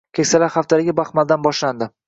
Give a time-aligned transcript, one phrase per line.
[0.19, 1.93] “Keksalar haftaligi” Baxmaldan boshlandi